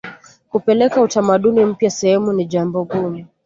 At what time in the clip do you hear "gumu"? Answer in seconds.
2.83-3.25